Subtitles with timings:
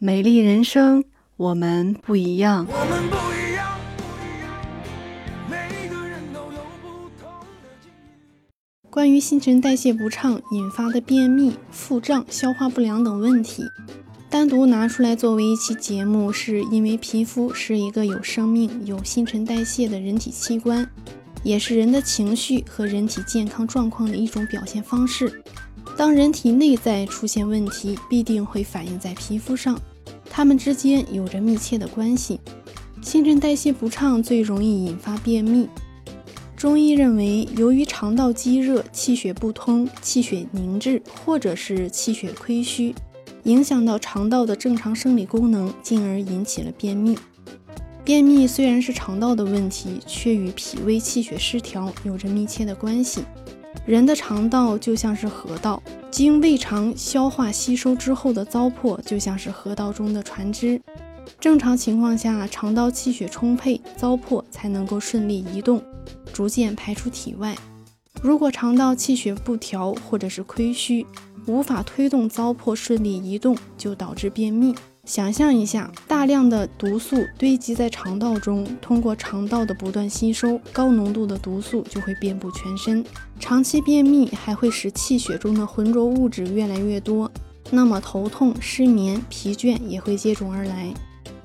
[0.00, 1.02] 美丽人生，
[1.36, 2.64] 我们不一样。
[2.70, 4.56] 我们不一样，不一样，
[5.50, 7.28] 每个人都有不同
[7.60, 8.88] 的境遇。
[8.88, 13.64] 关于新陈代谢不畅引发的便秘、腹胀、消化不良等问题，
[14.30, 20.88] 单独拿出来作为一期节目，是因为皮肤是一个有生命、有新陈代谢的人体器官，
[21.42, 25.42] 也是人的情绪和人体健康状况的一种表现方式。
[25.96, 29.76] 当人体内在出现问题，必定会反映在皮肤上，
[30.38, 32.38] 它们之间有着密切的关系。
[33.02, 35.68] 新陈代谢不畅最容易引发便秘。
[36.56, 42.94] 中医认为，由于肠道积热、气血不通、气血凝滞，或者是气血亏虚，
[43.42, 47.18] 影响到肠道的正常生理功能，进而引起了便秘。
[48.04, 53.22] 便秘虽然是肠道的问题，却与脾胃气血失调有着密切的关系。
[53.88, 60.78] 人的肠道就像是河道，经胃肠消化吸收之后的糟粕，就像是河道中的船只。
[61.40, 65.82] 正常情况下，肠道气血充沛，糟粕才能够顺利移动，
[66.34, 67.56] 逐渐排出体外。
[68.20, 71.06] 如果肠道气血不调或者是亏虚，
[71.46, 74.74] 无法推动糟粕顺利移动，就导致便秘。
[75.08, 83.02] 想象一下，大量的毒素堆积在肠道中，通过肠道的不断吸收，高浓度的毒素就会遍布全身。
[83.40, 87.32] 长期便秘还会使气血中的浑浊物质越来越多，
[87.70, 90.92] 那么头痛、失眠、疲倦也会接踵而来。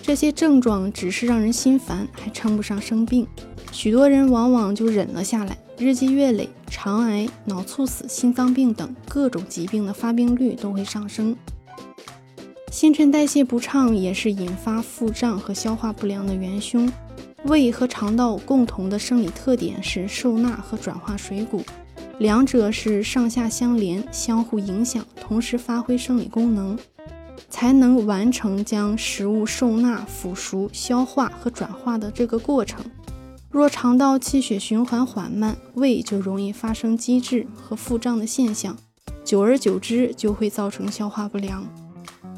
[0.00, 3.26] 这些症状只是让人心烦，还称不上生病。
[3.72, 11.36] 许多人往往就忍了下来，日积月累，肠癌、脑猝死、心脏病等各种疾病的发病率都会上升。
[12.70, 16.90] 新陈代谢不畅也是引发腹胀和消化不良的元凶。
[17.44, 21.64] 胃和肠道共同的生理特点是受纳和转化水谷，
[22.18, 26.78] 两者是上下相连、相互影响，同时发挥生理功能，
[27.48, 32.84] 才能完成将食物受纳、腐熟、消化和转化的这个过程。
[33.50, 38.76] 若肠道气血循环缓慢，胃就容易发生积滞和腹胀的现象，
[39.24, 41.66] 久而久之就会造成消化不良。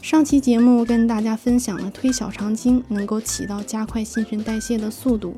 [0.03, 5.33] 上期节目跟大家分享了推小肠经能够起到加快新陈代谢的速度，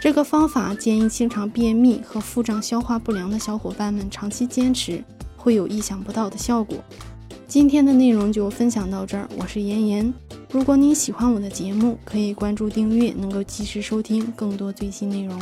[0.00, 5.02] 这个方法建议经常便秘和腹胀、消化不良的小伙伴们长期坚持，
[5.36, 6.78] 会有意想不到的效果。
[7.48, 10.14] 今天的内容就分享到这儿，我是妍妍。
[10.48, 15.36] 如果您喜欢我的节目，可以关注订阅，能够及时收听更多最新内容。